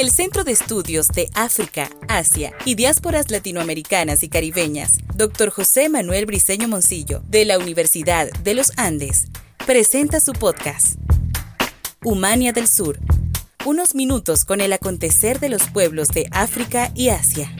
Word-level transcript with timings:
El 0.00 0.10
Centro 0.10 0.44
de 0.44 0.52
Estudios 0.52 1.08
de 1.08 1.28
África, 1.34 1.90
Asia 2.08 2.54
y 2.64 2.74
Diásporas 2.74 3.30
Latinoamericanas 3.30 4.22
y 4.22 4.30
Caribeñas, 4.30 4.96
Dr. 5.14 5.50
José 5.50 5.90
Manuel 5.90 6.24
Briceño 6.24 6.68
Moncillo, 6.68 7.22
de 7.28 7.44
la 7.44 7.58
Universidad 7.58 8.30
de 8.42 8.54
los 8.54 8.72
Andes, 8.78 9.26
presenta 9.66 10.18
su 10.20 10.32
podcast, 10.32 10.98
Humania 12.02 12.54
del 12.54 12.66
Sur. 12.66 12.98
Unos 13.66 13.94
minutos 13.94 14.46
con 14.46 14.62
el 14.62 14.72
acontecer 14.72 15.38
de 15.38 15.50
los 15.50 15.64
pueblos 15.68 16.08
de 16.08 16.30
África 16.32 16.90
y 16.94 17.10
Asia. 17.10 17.54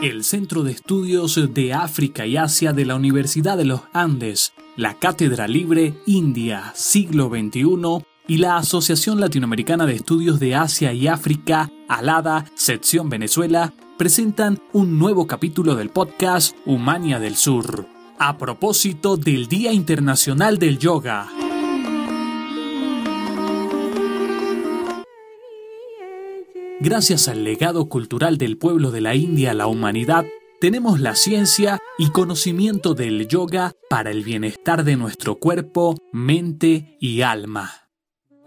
El 0.00 0.22
Centro 0.22 0.62
de 0.62 0.70
Estudios 0.70 1.52
de 1.52 1.72
África 1.72 2.26
y 2.26 2.36
Asia 2.36 2.72
de 2.72 2.84
la 2.84 2.94
Universidad 2.94 3.56
de 3.56 3.64
los 3.64 3.80
Andes 3.92 4.52
la 4.76 4.94
Cátedra 4.94 5.46
Libre 5.46 5.94
India, 6.06 6.72
siglo 6.74 7.28
XXI, 7.28 8.04
y 8.26 8.38
la 8.38 8.56
Asociación 8.56 9.20
Latinoamericana 9.20 9.86
de 9.86 9.94
Estudios 9.94 10.40
de 10.40 10.54
Asia 10.54 10.92
y 10.92 11.06
África, 11.06 11.70
ALADA, 11.88 12.46
sección 12.54 13.08
Venezuela, 13.08 13.72
presentan 13.98 14.60
un 14.72 14.98
nuevo 14.98 15.26
capítulo 15.26 15.76
del 15.76 15.90
podcast 15.90 16.56
Humania 16.66 17.20
del 17.20 17.36
Sur, 17.36 17.86
a 18.18 18.36
propósito 18.38 19.16
del 19.16 19.46
Día 19.46 19.72
Internacional 19.72 20.58
del 20.58 20.78
Yoga. 20.78 21.28
Gracias 26.80 27.28
al 27.28 27.44
legado 27.44 27.88
cultural 27.88 28.38
del 28.38 28.58
pueblo 28.58 28.90
de 28.90 29.00
la 29.00 29.14
India, 29.14 29.54
la 29.54 29.68
humanidad 29.68 30.24
tenemos 30.64 30.98
la 30.98 31.14
ciencia 31.14 31.78
y 31.98 32.08
conocimiento 32.08 32.94
del 32.94 33.28
yoga 33.28 33.74
para 33.90 34.10
el 34.10 34.24
bienestar 34.24 34.82
de 34.82 34.96
nuestro 34.96 35.34
cuerpo, 35.38 35.94
mente 36.10 36.96
y 36.98 37.20
alma. 37.20 37.90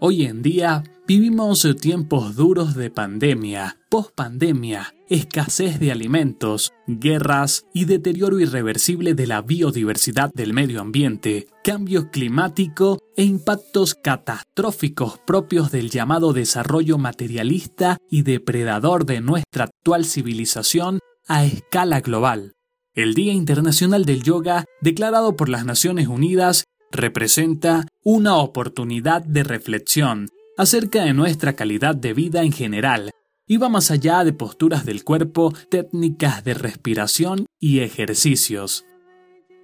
Hoy 0.00 0.24
en 0.24 0.42
día 0.42 0.82
vivimos 1.06 1.64
tiempos 1.80 2.34
duros 2.34 2.74
de 2.74 2.90
pandemia, 2.90 3.78
pospandemia, 3.88 4.96
escasez 5.08 5.78
de 5.78 5.92
alimentos, 5.92 6.72
guerras 6.88 7.66
y 7.72 7.84
deterioro 7.84 8.40
irreversible 8.40 9.14
de 9.14 9.28
la 9.28 9.40
biodiversidad 9.40 10.32
del 10.34 10.52
medio 10.52 10.80
ambiente, 10.80 11.46
cambio 11.62 12.10
climático 12.10 12.98
e 13.16 13.22
impactos 13.22 13.94
catastróficos 13.94 15.20
propios 15.24 15.70
del 15.70 15.88
llamado 15.88 16.32
desarrollo 16.32 16.98
materialista 16.98 17.96
y 18.10 18.22
depredador 18.22 19.06
de 19.06 19.20
nuestra 19.20 19.66
actual 19.66 20.04
civilización 20.04 20.98
a 21.28 21.44
escala 21.44 22.00
global. 22.00 22.54
El 22.94 23.14
Día 23.14 23.32
Internacional 23.32 24.04
del 24.04 24.22
Yoga, 24.22 24.64
declarado 24.80 25.36
por 25.36 25.48
las 25.48 25.64
Naciones 25.64 26.08
Unidas, 26.08 26.64
representa 26.90 27.86
una 28.02 28.36
oportunidad 28.36 29.22
de 29.22 29.44
reflexión 29.44 30.30
acerca 30.56 31.04
de 31.04 31.12
nuestra 31.12 31.52
calidad 31.52 31.94
de 31.94 32.14
vida 32.14 32.42
en 32.42 32.52
general 32.52 33.10
y 33.46 33.58
va 33.58 33.68
más 33.68 33.90
allá 33.90 34.24
de 34.24 34.32
posturas 34.32 34.84
del 34.84 35.04
cuerpo, 35.04 35.52
técnicas 35.70 36.42
de 36.44 36.54
respiración 36.54 37.46
y 37.60 37.80
ejercicios. 37.80 38.84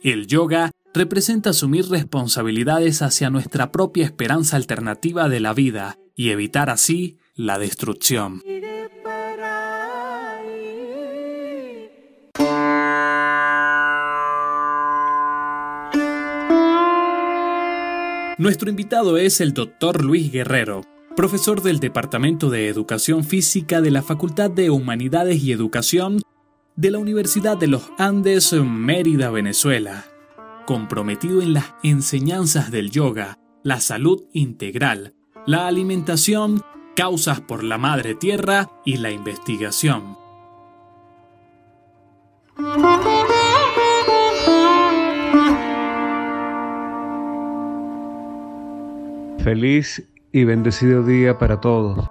El 0.02 0.26
yoga 0.26 0.70
representa 0.92 1.50
asumir 1.50 1.88
responsabilidades 1.88 3.02
hacia 3.02 3.30
nuestra 3.30 3.72
propia 3.72 4.04
esperanza 4.04 4.56
alternativa 4.56 5.28
de 5.28 5.40
la 5.40 5.52
vida 5.54 5.98
y 6.14 6.30
evitar 6.30 6.70
así 6.70 7.18
la 7.34 7.58
destrucción. 7.58 8.42
Nuestro 18.36 18.68
invitado 18.68 19.16
es 19.16 19.40
el 19.40 19.54
doctor 19.54 20.04
Luis 20.04 20.32
Guerrero, 20.32 20.80
profesor 21.14 21.62
del 21.62 21.78
Departamento 21.78 22.50
de 22.50 22.66
Educación 22.66 23.22
Física 23.22 23.80
de 23.80 23.92
la 23.92 24.02
Facultad 24.02 24.50
de 24.50 24.70
Humanidades 24.70 25.40
y 25.40 25.52
Educación 25.52 26.20
de 26.74 26.90
la 26.90 26.98
Universidad 26.98 27.56
de 27.56 27.68
los 27.68 27.92
Andes, 27.96 28.52
Mérida, 28.52 29.30
Venezuela, 29.30 30.06
comprometido 30.66 31.42
en 31.42 31.52
las 31.52 31.74
enseñanzas 31.84 32.72
del 32.72 32.90
yoga, 32.90 33.38
la 33.62 33.78
salud 33.78 34.24
integral, 34.32 35.14
la 35.46 35.68
alimentación, 35.68 36.60
causas 36.96 37.40
por 37.40 37.62
la 37.62 37.78
madre 37.78 38.16
tierra 38.16 38.68
y 38.84 38.96
la 38.96 39.12
investigación. 39.12 40.18
Feliz 49.44 50.02
y 50.32 50.44
bendecido 50.44 51.02
día 51.02 51.36
para 51.36 51.60
todos. 51.60 52.08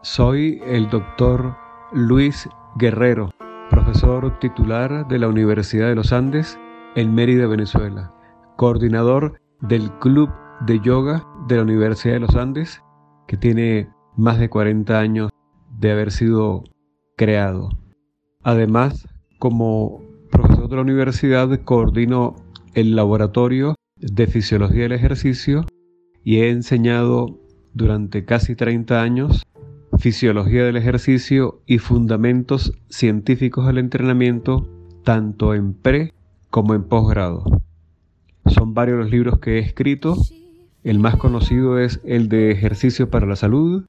Soy 0.00 0.62
el 0.64 0.88
doctor 0.88 1.54
Luis 1.92 2.48
Guerrero, 2.76 3.28
profesor 3.68 4.38
titular 4.38 5.06
de 5.06 5.18
la 5.18 5.28
Universidad 5.28 5.88
de 5.88 5.94
los 5.94 6.10
Andes 6.14 6.58
en 6.96 7.14
Mérida, 7.14 7.46
Venezuela, 7.48 8.14
coordinador 8.56 9.42
del 9.60 9.92
Club 9.98 10.30
de 10.64 10.80
Yoga 10.80 11.26
de 11.48 11.56
la 11.56 11.64
Universidad 11.64 12.14
de 12.14 12.20
los 12.20 12.34
Andes, 12.34 12.82
que 13.28 13.36
tiene 13.36 13.90
más 14.16 14.38
de 14.38 14.48
40 14.48 14.98
años 14.98 15.30
de 15.78 15.92
haber 15.92 16.12
sido 16.12 16.64
creado. 17.18 17.68
Además, 18.42 19.06
como 19.38 20.00
profesor 20.30 20.70
de 20.70 20.76
la 20.76 20.82
universidad, 20.82 21.60
coordino 21.64 22.36
el 22.72 22.96
laboratorio 22.96 23.74
de 23.98 24.26
fisiología 24.26 24.84
del 24.84 24.92
ejercicio 24.92 25.66
y 26.24 26.38
he 26.38 26.50
enseñado 26.50 27.38
durante 27.74 28.24
casi 28.24 28.56
30 28.56 29.02
años 29.02 29.46
fisiología 29.98 30.64
del 30.64 30.76
ejercicio 30.76 31.60
y 31.66 31.78
fundamentos 31.78 32.72
científicos 32.88 33.66
del 33.66 33.78
entrenamiento 33.78 34.68
tanto 35.04 35.54
en 35.54 35.74
pre 35.74 36.12
como 36.50 36.74
en 36.74 36.84
posgrado. 36.84 37.44
Son 38.46 38.74
varios 38.74 38.98
los 38.98 39.10
libros 39.10 39.38
que 39.38 39.56
he 39.56 39.58
escrito. 39.60 40.16
El 40.82 40.98
más 40.98 41.16
conocido 41.16 41.78
es 41.78 42.00
el 42.04 42.28
de 42.28 42.50
Ejercicio 42.50 43.10
para 43.10 43.26
la 43.26 43.36
Salud. 43.36 43.86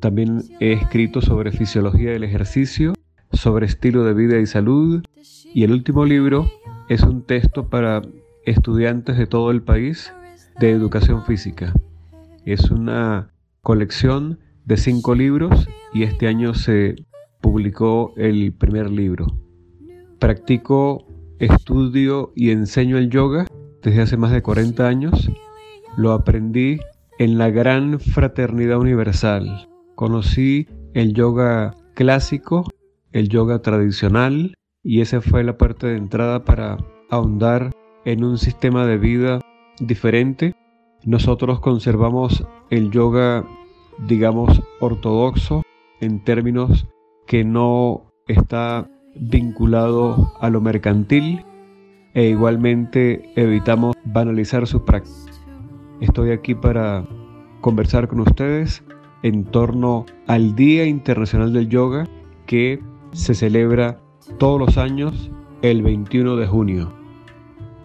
También 0.00 0.42
he 0.60 0.72
escrito 0.72 1.20
sobre 1.20 1.52
fisiología 1.52 2.10
del 2.10 2.24
ejercicio, 2.24 2.94
sobre 3.32 3.66
estilo 3.66 4.04
de 4.04 4.14
vida 4.14 4.38
y 4.38 4.46
salud. 4.46 5.02
Y 5.54 5.64
el 5.64 5.72
último 5.72 6.04
libro 6.04 6.50
es 6.88 7.02
un 7.02 7.22
texto 7.22 7.68
para 7.68 8.02
estudiantes 8.44 9.16
de 9.16 9.26
todo 9.26 9.50
el 9.50 9.62
país 9.62 10.12
de 10.58 10.70
educación 10.70 11.24
física. 11.24 11.72
Es 12.44 12.70
una 12.70 13.30
colección 13.62 14.38
de 14.64 14.76
cinco 14.76 15.14
libros 15.14 15.68
y 15.92 16.02
este 16.02 16.28
año 16.28 16.54
se 16.54 16.96
publicó 17.40 18.14
el 18.16 18.52
primer 18.52 18.90
libro. 18.90 19.26
Practico, 20.18 21.06
estudio 21.38 22.32
y 22.34 22.50
enseño 22.50 22.98
el 22.98 23.10
yoga 23.10 23.46
desde 23.82 24.02
hace 24.02 24.16
más 24.16 24.32
de 24.32 24.42
40 24.42 24.86
años. 24.86 25.30
Lo 25.96 26.12
aprendí 26.12 26.80
en 27.18 27.38
la 27.38 27.50
gran 27.50 28.00
fraternidad 28.00 28.78
universal. 28.78 29.68
Conocí 29.94 30.68
el 30.94 31.12
yoga 31.14 31.74
clásico, 31.94 32.64
el 33.12 33.28
yoga 33.28 33.60
tradicional 33.60 34.54
y 34.82 35.00
esa 35.00 35.20
fue 35.20 35.44
la 35.44 35.58
parte 35.58 35.86
de 35.86 35.96
entrada 35.96 36.44
para 36.44 36.78
ahondar 37.10 37.72
en 38.04 38.24
un 38.24 38.38
sistema 38.38 38.86
de 38.86 38.98
vida 38.98 39.40
diferente. 39.80 40.54
Nosotros 41.04 41.60
conservamos 41.60 42.46
el 42.70 42.90
yoga, 42.90 43.44
digamos, 44.06 44.62
ortodoxo 44.80 45.62
en 46.00 46.22
términos 46.22 46.86
que 47.26 47.44
no 47.44 48.12
está 48.26 48.88
vinculado 49.14 50.32
a 50.40 50.50
lo 50.50 50.60
mercantil 50.60 51.44
e 52.14 52.24
igualmente 52.24 53.30
evitamos 53.36 53.94
banalizar 54.04 54.66
su 54.66 54.84
práctica. 54.84 55.32
Estoy 56.00 56.30
aquí 56.30 56.54
para 56.54 57.06
conversar 57.60 58.08
con 58.08 58.20
ustedes 58.20 58.82
en 59.22 59.44
torno 59.44 60.06
al 60.26 60.54
Día 60.54 60.86
Internacional 60.86 61.52
del 61.52 61.68
Yoga 61.68 62.06
que 62.46 62.80
se 63.12 63.34
celebra 63.34 63.98
todos 64.38 64.60
los 64.60 64.78
años 64.78 65.30
el 65.62 65.82
21 65.82 66.36
de 66.36 66.46
junio. 66.46 66.92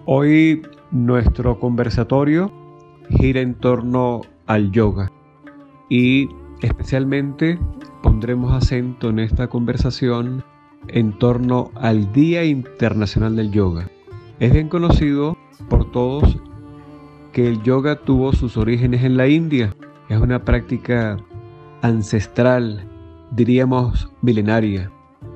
Hoy 0.06 0.62
nuestro 0.92 1.60
conversatorio 1.60 2.52
gira 3.10 3.42
en 3.42 3.56
torno 3.56 4.22
al 4.46 4.72
yoga 4.72 5.12
y 5.90 6.30
especialmente 6.62 7.60
pondremos 8.04 8.52
acento 8.54 9.10
en 9.10 9.20
esta 9.20 9.48
conversación 9.48 10.44
en 10.88 11.18
torno 11.18 11.72
al 11.76 12.12
Día 12.12 12.44
Internacional 12.44 13.36
del 13.36 13.52
Yoga. 13.52 13.90
Es 14.40 14.52
bien 14.52 14.70
conocido 14.70 15.38
por 15.70 15.92
todos 15.92 16.40
que 17.32 17.48
el 17.48 17.62
yoga 17.64 17.96
tuvo 17.98 18.34
sus 18.34 18.58
orígenes 18.58 19.04
en 19.04 19.18
la 19.18 19.28
India. 19.28 19.76
Es 20.10 20.20
una 20.20 20.44
práctica 20.44 21.18
ancestral, 21.82 22.88
diríamos 23.32 24.10
milenaria. 24.22 24.92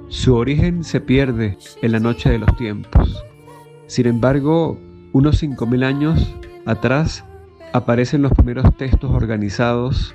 Su 0.09 0.35
origen 0.35 0.83
se 0.83 1.01
pierde 1.01 1.57
en 1.81 1.91
la 1.91 1.99
noche 1.99 2.29
de 2.29 2.39
los 2.39 2.55
tiempos. 2.57 3.23
Sin 3.87 4.07
embargo, 4.07 4.77
unos 5.15 5.41
5.000 5.41 5.85
años 5.85 6.35
atrás 6.65 7.23
aparecen 7.71 8.21
los 8.21 8.33
primeros 8.33 8.75
textos 8.75 9.11
organizados 9.11 10.13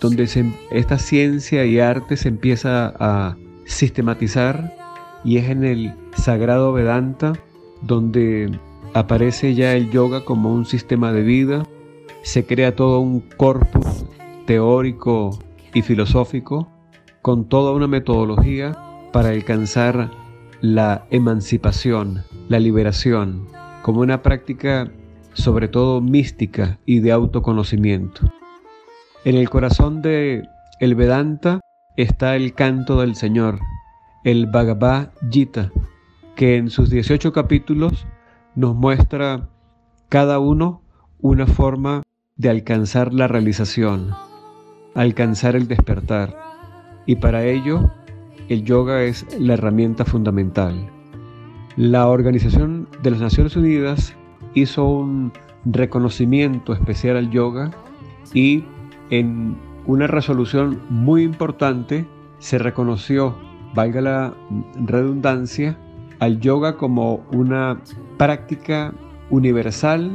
donde 0.00 0.28
esta 0.72 0.98
ciencia 0.98 1.64
y 1.64 1.78
arte 1.78 2.16
se 2.16 2.26
empieza 2.26 2.92
a 2.98 3.36
sistematizar 3.64 4.74
y 5.22 5.36
es 5.36 5.48
en 5.48 5.62
el 5.62 5.94
sagrado 6.16 6.72
Vedanta 6.72 7.34
donde 7.80 8.50
aparece 8.92 9.54
ya 9.54 9.74
el 9.74 9.92
yoga 9.92 10.24
como 10.24 10.52
un 10.52 10.66
sistema 10.66 11.12
de 11.12 11.22
vida, 11.22 11.62
se 12.22 12.44
crea 12.44 12.74
todo 12.74 12.98
un 12.98 13.20
corpus 13.20 14.04
teórico 14.46 15.38
y 15.74 15.82
filosófico 15.82 16.68
con 17.22 17.48
toda 17.48 17.70
una 17.70 17.86
metodología 17.86 18.76
para 19.12 19.28
alcanzar 19.28 20.10
la 20.60 21.06
emancipación, 21.10 22.24
la 22.48 22.58
liberación, 22.58 23.46
como 23.82 24.00
una 24.00 24.22
práctica 24.22 24.90
sobre 25.34 25.68
todo 25.68 26.00
mística 26.00 26.78
y 26.86 27.00
de 27.00 27.12
autoconocimiento. 27.12 28.22
En 29.24 29.36
el 29.36 29.48
corazón 29.50 30.02
de 30.02 30.42
el 30.80 30.94
Vedanta 30.94 31.60
está 31.96 32.36
el 32.36 32.54
canto 32.54 33.00
del 33.00 33.14
Señor, 33.14 33.60
el 34.24 34.46
Bhagavad 34.46 35.10
Gita, 35.30 35.70
que 36.36 36.56
en 36.56 36.70
sus 36.70 36.90
18 36.90 37.32
capítulos 37.32 38.06
nos 38.54 38.74
muestra 38.74 39.48
cada 40.08 40.38
uno 40.38 40.82
una 41.20 41.46
forma 41.46 42.02
de 42.36 42.50
alcanzar 42.50 43.14
la 43.14 43.28
realización, 43.28 44.10
alcanzar 44.94 45.56
el 45.56 45.68
despertar. 45.68 46.36
Y 47.06 47.16
para 47.16 47.44
ello, 47.44 47.90
el 48.48 48.64
yoga 48.64 49.02
es 49.04 49.26
la 49.38 49.54
herramienta 49.54 50.04
fundamental. 50.04 50.90
La 51.76 52.08
Organización 52.08 52.86
de 53.02 53.12
las 53.12 53.20
Naciones 53.20 53.56
Unidas 53.56 54.14
hizo 54.52 54.84
un 54.84 55.32
reconocimiento 55.64 56.74
especial 56.74 57.16
al 57.16 57.30
yoga 57.30 57.70
y 58.34 58.64
en 59.08 59.56
una 59.86 60.06
resolución 60.06 60.80
muy 60.90 61.22
importante 61.22 62.06
se 62.38 62.58
reconoció, 62.58 63.36
valga 63.74 64.00
la 64.02 64.34
redundancia, 64.84 65.78
al 66.18 66.40
yoga 66.40 66.76
como 66.76 67.24
una 67.32 67.80
práctica 68.18 68.92
universal, 69.30 70.10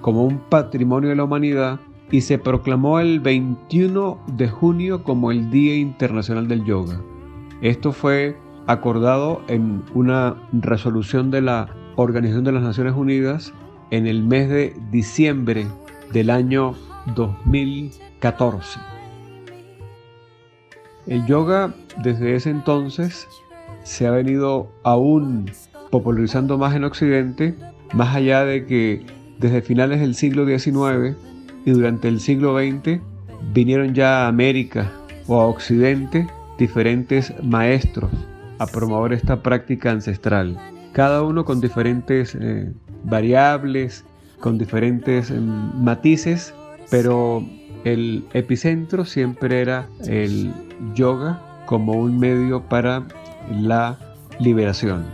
como 0.00 0.24
un 0.24 0.38
patrimonio 0.38 1.10
de 1.10 1.16
la 1.16 1.24
humanidad 1.24 1.80
y 2.12 2.20
se 2.20 2.38
proclamó 2.38 3.00
el 3.00 3.18
21 3.18 4.20
de 4.36 4.48
junio 4.48 5.02
como 5.02 5.32
el 5.32 5.50
Día 5.50 5.74
Internacional 5.74 6.46
del 6.46 6.64
Yoga. 6.64 7.00
Esto 7.62 7.92
fue 7.92 8.36
acordado 8.70 9.42
en 9.48 9.82
una 9.94 10.36
resolución 10.52 11.30
de 11.30 11.42
la 11.42 11.68
Organización 11.96 12.44
de 12.44 12.52
las 12.52 12.62
Naciones 12.62 12.94
Unidas 12.94 13.52
en 13.90 14.06
el 14.06 14.22
mes 14.22 14.48
de 14.48 14.74
diciembre 14.90 15.66
del 16.12 16.30
año 16.30 16.74
2014. 17.14 18.78
El 21.06 21.26
yoga 21.26 21.74
desde 22.02 22.36
ese 22.36 22.50
entonces 22.50 23.26
se 23.82 24.06
ha 24.06 24.12
venido 24.12 24.70
aún 24.84 25.50
popularizando 25.90 26.56
más 26.56 26.74
en 26.76 26.84
Occidente, 26.84 27.56
más 27.92 28.14
allá 28.14 28.44
de 28.44 28.66
que 28.66 29.04
desde 29.38 29.62
finales 29.62 30.00
del 30.00 30.14
siglo 30.14 30.46
XIX 30.46 31.16
y 31.64 31.70
durante 31.72 32.08
el 32.08 32.20
siglo 32.20 32.56
XX 32.56 33.00
vinieron 33.52 33.94
ya 33.94 34.24
a 34.24 34.28
América 34.28 34.92
o 35.26 35.40
a 35.40 35.46
Occidente 35.46 36.28
diferentes 36.56 37.34
maestros 37.42 38.10
a 38.60 38.66
promover 38.66 39.14
esta 39.14 39.42
práctica 39.42 39.90
ancestral, 39.90 40.56
cada 40.92 41.22
uno 41.22 41.46
con 41.46 41.62
diferentes 41.62 42.36
eh, 42.38 42.70
variables, 43.04 44.04
con 44.38 44.58
diferentes 44.58 45.30
eh, 45.30 45.40
matices, 45.40 46.54
pero 46.90 47.42
el 47.84 48.22
epicentro 48.34 49.06
siempre 49.06 49.62
era 49.62 49.88
el 50.06 50.52
yoga 50.94 51.40
como 51.64 51.94
un 51.94 52.18
medio 52.18 52.62
para 52.68 53.02
la 53.50 53.98
liberación. 54.38 55.06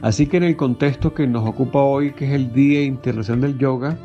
Así 0.00 0.26
que 0.26 0.38
en 0.38 0.42
el 0.42 0.56
contexto 0.56 1.14
que 1.14 1.28
nos 1.28 1.48
ocupa 1.48 1.78
hoy, 1.78 2.12
que 2.12 2.26
es 2.26 2.32
el 2.32 2.52
Día 2.52 2.82
Internacional 2.82 3.52
del 3.52 3.58
Yoga, 3.58 3.96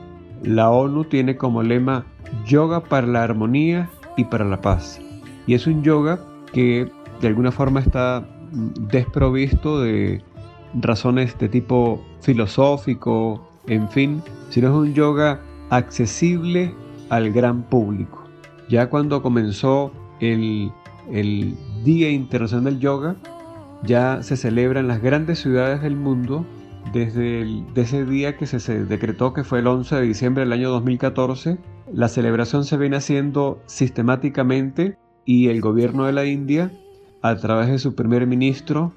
la 0.44 0.70
ONU 0.70 1.06
tiene 1.06 1.36
como 1.36 1.64
lema 1.64 2.06
Yoga 2.46 2.84
para 2.84 3.08
la 3.08 3.24
armonía 3.24 3.90
y 4.18 4.26
para 4.26 4.46
la 4.46 4.62
paz. 4.62 5.02
Y 5.48 5.56
es 5.56 5.66
un 5.66 5.82
yoga 5.82 6.20
que 6.54 6.92
de 7.22 7.28
alguna 7.28 7.52
forma 7.52 7.80
está 7.80 8.28
desprovisto 8.52 9.82
de 9.82 10.22
razones 10.74 11.38
de 11.40 11.50
tipo 11.50 12.04
filosófico, 12.22 13.48
en 13.68 13.90
fin, 13.90 14.22
sino 14.50 14.68
es 14.68 14.74
un 14.74 14.94
yoga 14.94 15.42
accesible 15.70 16.74
al 17.10 17.32
gran 17.32 17.64
público. 17.64 18.24
Ya 18.70 18.90
cuando 18.90 19.22
comenzó 19.22 19.92
el, 20.20 20.72
el 21.12 21.56
Día 21.84 22.10
Internacional 22.10 22.66
del 22.66 22.80
Yoga, 22.80 23.16
ya 23.84 24.24
se 24.24 24.36
celebra 24.36 24.80
en 24.80 24.88
las 24.88 25.02
grandes 25.02 25.40
ciudades 25.40 25.82
del 25.82 25.96
mundo 25.96 26.46
desde 26.94 27.64
ese 27.76 28.06
día 28.06 28.38
que 28.38 28.48
se, 28.48 28.86
decretó 28.86 29.34
que 29.34 29.44
fue 29.44 29.60
el 29.60 29.68
11 29.68 29.96
de 29.96 30.02
diciembre 30.02 30.44
del 30.44 30.54
año 30.54 30.70
2014. 30.70 31.58
La 31.94 32.08
celebración 32.08 32.66
se 32.66 32.78
viene 32.78 32.98
haciendo 32.98 33.62
sistemáticamente 33.66 34.98
y 35.26 35.50
el 35.50 35.62
gobierno 35.62 36.06
de 36.06 36.14
la 36.14 36.26
India, 36.26 36.72
a 37.22 37.36
través 37.36 37.68
de 37.68 37.80
su 37.80 37.96
primer 37.96 38.28
ministro, 38.28 38.94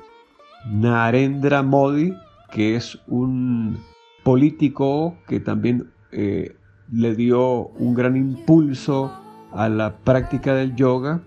Narendra 0.66 1.62
Modi, 1.62 2.14
que 2.50 2.76
es 2.76 2.98
un 3.06 3.78
político 4.22 5.16
que 5.26 5.40
también 5.40 5.90
eh, 6.12 6.54
le 6.92 7.14
dio 7.14 7.68
un 7.68 7.94
gran 7.94 8.16
impulso 8.16 9.12
a 9.52 9.68
la 9.68 9.96
práctica 9.98 10.54
del 10.54 10.74
yoga. 10.76 11.22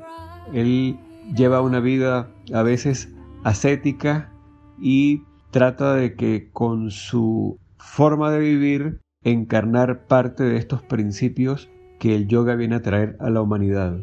Él 0.53 0.97
lleva 1.35 1.61
una 1.61 1.79
vida 1.79 2.29
a 2.53 2.63
veces 2.63 3.13
ascética 3.43 4.31
y 4.79 5.23
trata 5.51 5.95
de 5.95 6.15
que 6.15 6.49
con 6.51 6.91
su 6.91 7.57
forma 7.77 8.31
de 8.31 8.39
vivir 8.39 8.99
encarnar 9.23 10.05
parte 10.07 10.43
de 10.43 10.57
estos 10.57 10.81
principios 10.83 11.69
que 11.99 12.15
el 12.15 12.27
yoga 12.27 12.55
viene 12.55 12.75
a 12.75 12.81
traer 12.81 13.15
a 13.19 13.29
la 13.29 13.41
humanidad. 13.41 13.97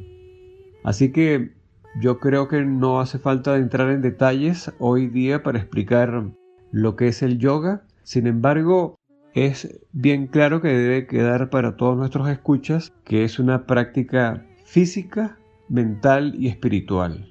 Así 0.85 1.13
que 1.13 1.60
yo 1.99 2.19
creo 2.19 2.49
que 2.49 2.63
no 2.65 3.01
hace 3.01 3.19
falta 3.19 3.57
entrar 3.57 3.91
en 3.91 4.03
detalles 4.03 4.73
hoy 4.79 5.07
día 5.07 5.43
para 5.43 5.59
explicar 5.59 6.31
lo 6.71 6.97
que 6.97 7.09
es 7.09 7.23
el 7.23 7.39
yoga. 7.39 7.83
Sin 8.03 8.27
embargo, 8.27 8.99
es 9.35 9.81
bien 9.93 10.27
claro 10.27 10.61
que 10.61 10.69
debe 10.69 11.07
quedar 11.07 11.51
para 11.51 11.77
todos 11.77 11.97
nuestros 11.97 12.29
escuchas 12.29 12.93
que 13.05 13.25
es 13.25 13.39
una 13.39 13.67
práctica 13.67 14.47
física, 14.65 15.39
mental 15.69 16.35
y 16.37 16.49
espiritual 16.49 17.31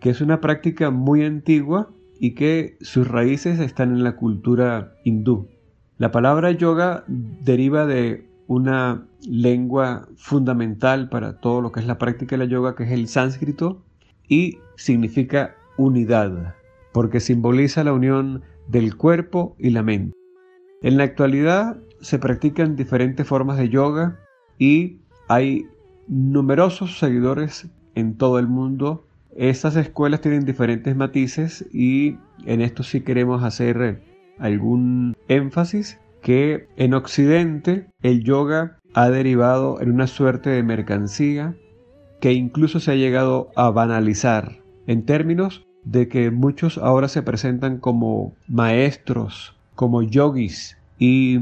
que 0.00 0.10
es 0.10 0.20
una 0.20 0.40
práctica 0.40 0.90
muy 0.90 1.24
antigua 1.24 1.90
y 2.18 2.34
que 2.34 2.76
sus 2.80 3.06
raíces 3.06 3.60
están 3.60 3.92
en 3.92 4.02
la 4.02 4.16
cultura 4.16 4.94
hindú. 5.04 5.48
La 5.98 6.10
palabra 6.10 6.50
yoga 6.50 7.04
deriva 7.06 7.86
de 7.86 8.26
una 8.46 9.06
lengua 9.28 10.08
fundamental 10.16 11.08
para 11.08 11.38
todo 11.40 11.60
lo 11.60 11.70
que 11.70 11.80
es 11.80 11.86
la 11.86 11.98
práctica 11.98 12.36
de 12.36 12.44
la 12.44 12.50
yoga, 12.50 12.74
que 12.74 12.84
es 12.84 12.90
el 12.90 13.06
sánscrito, 13.06 13.82
y 14.30 14.60
significa 14.76 15.56
unidad, 15.76 16.54
porque 16.92 17.20
simboliza 17.20 17.84
la 17.84 17.92
unión 17.92 18.42
del 18.66 18.96
cuerpo 18.96 19.54
y 19.58 19.68
la 19.68 19.82
mente. 19.82 20.16
En 20.80 20.96
la 20.96 21.04
actualidad 21.04 21.76
se 22.00 22.18
practican 22.18 22.76
diferentes 22.76 23.26
formas 23.26 23.58
de 23.58 23.68
yoga 23.68 24.18
y 24.58 25.00
hay 25.28 25.66
numerosos 26.08 26.98
seguidores 26.98 27.68
en 27.94 28.16
todo 28.16 28.38
el 28.38 28.48
mundo 28.48 29.04
estas 29.36 29.76
escuelas 29.76 30.20
tienen 30.20 30.44
diferentes 30.44 30.96
matices 30.96 31.64
y 31.72 32.18
en 32.46 32.60
esto 32.60 32.82
sí 32.82 33.02
queremos 33.02 33.44
hacer 33.44 34.02
algún 34.38 35.16
énfasis 35.28 35.98
que 36.20 36.68
en 36.76 36.94
Occidente 36.94 37.86
el 38.02 38.24
yoga 38.24 38.78
ha 38.94 39.08
derivado 39.08 39.80
en 39.80 39.92
una 39.92 40.06
suerte 40.06 40.50
de 40.50 40.62
mercancía 40.62 41.54
que 42.20 42.32
incluso 42.32 42.80
se 42.80 42.92
ha 42.92 42.96
llegado 42.96 43.50
a 43.56 43.70
banalizar 43.70 44.58
en 44.86 45.04
términos 45.04 45.66
de 45.84 46.08
que 46.08 46.30
muchos 46.30 46.78
ahora 46.78 47.08
se 47.08 47.22
presentan 47.22 47.78
como 47.78 48.34
maestros, 48.48 49.56
como 49.74 50.02
yogis 50.02 50.76
y 50.98 51.40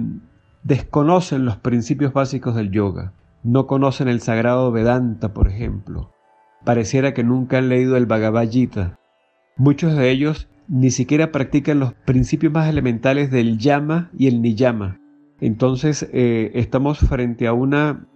desconocen 0.63 1.45
los 1.45 1.57
principios 1.57 2.13
básicos 2.13 2.55
del 2.55 2.71
yoga. 2.71 3.13
No 3.43 3.67
conocen 3.67 4.09
el 4.09 4.21
sagrado 4.21 4.71
Vedanta, 4.73 5.33
por 5.33 5.49
ejemplo 5.49 6.13
pareciera 6.65 7.15
que 7.15 7.25
nunca 7.25 7.59
han 7.59 7.69
leído 7.69 7.97
el 7.97 8.07
Bhagavad 8.07 8.51
Gita. 8.51 8.99
Muchos 9.57 9.97
de 9.97 10.11
ellos 10.11 10.49
ni 10.69 10.91
siquiera 10.91 11.33
practican 11.33 11.79
los 11.79 11.95
principios 11.95 12.53
más 12.53 12.69
elementales 12.69 13.31
del 13.31 13.59
yama 13.59 14.11
y 14.19 14.27
el 14.27 14.43
niyama. 14.43 15.01
Entonces 15.41 16.09
eh, 16.13 16.51
estamos 16.55 16.99
frente 16.99 17.47
a 17.47 17.53
una 17.53 18.07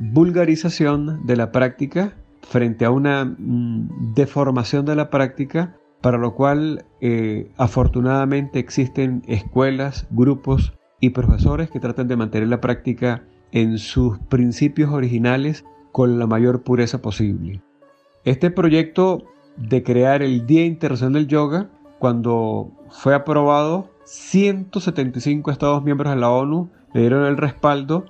vulgarización 0.00 1.26
de 1.26 1.36
la 1.36 1.52
práctica, 1.52 2.14
frente 2.42 2.84
a 2.84 2.90
una 2.90 3.24
mm, 3.24 4.14
deformación 4.14 4.86
de 4.86 4.96
la 4.96 5.10
práctica, 5.10 5.76
para 6.00 6.18
lo 6.18 6.34
cual 6.34 6.86
eh, 7.00 7.50
afortunadamente 7.58 8.58
existen 8.58 9.22
escuelas, 9.28 10.06
grupos 10.10 10.72
y 10.98 11.10
profesores 11.10 11.70
que 11.70 11.80
tratan 11.80 12.08
de 12.08 12.16
mantener 12.16 12.48
la 12.48 12.60
práctica 12.60 13.22
en 13.52 13.78
sus 13.78 14.18
principios 14.18 14.90
originales 14.90 15.64
con 15.92 16.18
la 16.18 16.26
mayor 16.26 16.62
pureza 16.62 17.02
posible. 17.02 17.60
Este 18.24 18.50
proyecto 18.50 19.24
de 19.56 19.82
crear 19.82 20.22
el 20.22 20.46
Día 20.46 20.64
Internacional 20.64 21.14
del 21.14 21.26
Yoga, 21.26 21.70
cuando 21.98 22.70
fue 22.90 23.14
aprobado, 23.14 23.90
175 24.04 25.50
Estados 25.50 25.84
miembros 25.84 26.14
de 26.14 26.20
la 26.20 26.30
ONU 26.30 26.70
le 26.94 27.00
dieron 27.02 27.26
el 27.26 27.36
respaldo 27.36 28.06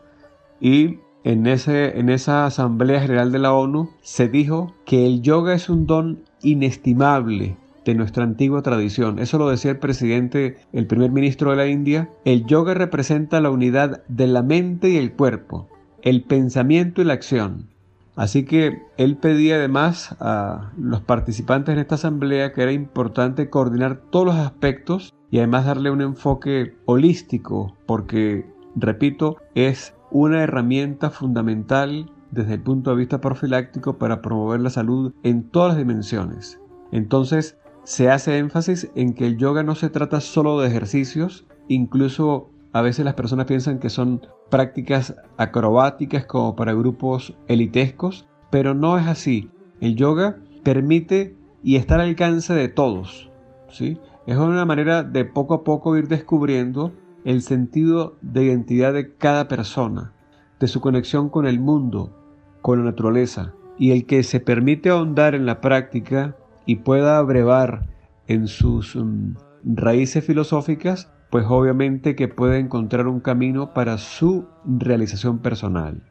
y 0.60 0.98
en, 1.24 1.46
ese, 1.46 1.98
en 1.98 2.08
esa 2.08 2.46
Asamblea 2.46 3.00
General 3.00 3.32
de 3.32 3.38
la 3.38 3.52
ONU 3.52 3.90
se 4.02 4.28
dijo 4.28 4.74
que 4.84 5.06
el 5.06 5.22
yoga 5.22 5.54
es 5.54 5.68
un 5.68 5.86
don 5.86 6.22
inestimable 6.42 7.56
de 7.84 7.94
nuestra 7.94 8.24
antigua 8.24 8.62
tradición. 8.62 9.18
Eso 9.18 9.38
lo 9.38 9.48
decía 9.48 9.70
el 9.70 9.78
presidente, 9.78 10.58
el 10.72 10.86
primer 10.86 11.10
ministro 11.10 11.50
de 11.50 11.56
la 11.56 11.66
India. 11.66 12.10
El 12.24 12.46
yoga 12.46 12.74
representa 12.74 13.40
la 13.40 13.50
unidad 13.50 14.02
de 14.08 14.26
la 14.26 14.42
mente 14.42 14.90
y 14.90 14.96
el 14.96 15.12
cuerpo, 15.12 15.68
el 16.02 16.22
pensamiento 16.22 17.02
y 17.02 17.04
la 17.04 17.14
acción. 17.14 17.68
Así 18.16 18.44
que 18.44 18.82
él 18.98 19.16
pedía 19.16 19.54
además 19.54 20.14
a 20.20 20.72
los 20.76 21.00
participantes 21.00 21.72
en 21.72 21.78
esta 21.78 21.94
asamblea 21.94 22.52
que 22.52 22.62
era 22.62 22.72
importante 22.72 23.48
coordinar 23.48 24.02
todos 24.10 24.26
los 24.26 24.36
aspectos 24.36 25.14
y 25.30 25.38
además 25.38 25.64
darle 25.64 25.90
un 25.90 26.02
enfoque 26.02 26.74
holístico, 26.86 27.76
porque, 27.86 28.44
repito, 28.74 29.36
es 29.54 29.94
una 30.10 30.42
herramienta 30.42 31.10
fundamental 31.10 32.10
desde 32.30 32.54
el 32.54 32.62
punto 32.62 32.90
de 32.90 32.96
vista 32.96 33.20
profiláctico 33.20 33.98
para 33.98 34.22
promover 34.22 34.60
la 34.60 34.70
salud 34.70 35.12
en 35.22 35.44
todas 35.44 35.70
las 35.70 35.78
dimensiones. 35.78 36.60
Entonces, 36.92 37.58
se 37.84 38.10
hace 38.10 38.38
énfasis 38.38 38.90
en 38.94 39.14
que 39.14 39.26
el 39.26 39.36
yoga 39.36 39.62
no 39.62 39.74
se 39.74 39.90
trata 39.90 40.20
solo 40.20 40.60
de 40.60 40.68
ejercicios, 40.68 41.46
incluso 41.68 42.50
a 42.72 42.82
veces 42.82 43.04
las 43.04 43.14
personas 43.14 43.46
piensan 43.46 43.78
que 43.78 43.90
son 43.90 44.26
prácticas 44.48 45.16
acrobáticas 45.36 46.24
como 46.26 46.54
para 46.54 46.72
grupos 46.72 47.34
elitescos, 47.48 48.28
pero 48.50 48.74
no 48.74 48.98
es 48.98 49.06
así. 49.06 49.50
El 49.80 49.96
yoga 49.96 50.38
permite 50.62 51.36
y 51.62 51.76
está 51.76 51.96
al 51.96 52.02
alcance 52.02 52.52
de 52.54 52.68
todos. 52.68 53.30
¿sí? 53.70 53.98
Es 54.26 54.36
una 54.36 54.64
manera 54.64 55.02
de 55.02 55.24
poco 55.24 55.54
a 55.54 55.64
poco 55.64 55.96
ir 55.96 56.08
descubriendo 56.08 56.92
el 57.24 57.42
sentido 57.42 58.16
de 58.22 58.44
identidad 58.44 58.92
de 58.92 59.14
cada 59.14 59.48
persona, 59.48 60.12
de 60.58 60.68
su 60.68 60.80
conexión 60.80 61.28
con 61.28 61.46
el 61.46 61.60
mundo, 61.60 62.16
con 62.62 62.78
la 62.78 62.84
naturaleza, 62.84 63.54
y 63.78 63.92
el 63.92 64.06
que 64.06 64.22
se 64.22 64.40
permite 64.40 64.90
ahondar 64.90 65.34
en 65.34 65.46
la 65.46 65.60
práctica 65.60 66.36
y 66.66 66.76
pueda 66.76 67.18
abrevar 67.18 67.86
en 68.26 68.46
sus 68.46 68.94
mm, 68.94 69.34
raíces 69.64 70.24
filosóficas, 70.24 71.10
pues 71.30 71.46
obviamente 71.48 72.14
que 72.14 72.28
puede 72.28 72.58
encontrar 72.58 73.06
un 73.06 73.20
camino 73.20 73.72
para 73.72 73.98
su 73.98 74.46
realización 74.64 75.38
personal. 75.38 76.02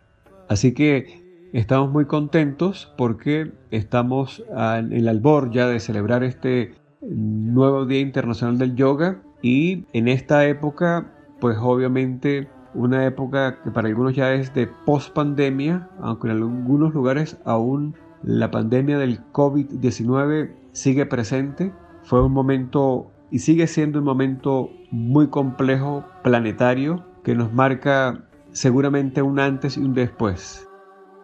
Así 0.48 0.74
que 0.74 1.50
estamos 1.54 1.92
muy 1.92 2.06
contentos 2.06 2.92
porque 2.98 3.52
estamos 3.70 4.44
en 4.50 4.94
el 4.94 5.08
albor 5.08 5.52
ya 5.52 5.68
de 5.68 5.80
celebrar 5.80 6.24
este 6.24 6.74
nuevo 7.02 7.86
Día 7.86 8.00
Internacional 8.00 8.58
del 8.58 8.76
Yoga 8.76 9.22
y 9.42 9.86
en 9.94 10.08
esta 10.08 10.46
época, 10.48 11.12
pues 11.40 11.58
obviamente 11.60 12.50
una 12.74 13.06
época 13.06 13.62
que 13.64 13.72
para 13.72 13.88
algunos 13.88 14.16
ya 14.16 14.34
es 14.34 14.54
de 14.54 14.68
post 14.68 15.14
pandemia, 15.14 15.90
aunque 16.02 16.28
en 16.28 16.38
algunos 16.38 16.94
lugares 16.94 17.38
aún 17.46 17.96
la 18.24 18.52
pandemia 18.52 18.98
del 18.98 19.20
COVID-19 19.32 20.52
sigue 20.72 21.06
presente. 21.06 21.74
Fue 22.04 22.24
un 22.24 22.32
momento 22.32 23.12
y 23.32 23.40
sigue 23.40 23.68
siendo 23.68 24.00
un 24.00 24.06
momento 24.06 24.70
muy 24.92 25.28
complejo, 25.28 26.04
planetario, 26.24 27.06
que 27.24 27.36
nos 27.36 27.54
marca 27.54 28.26
seguramente 28.52 29.22
un 29.22 29.40
antes 29.40 29.78
y 29.78 29.82
un 29.82 29.94
después. 29.94 30.68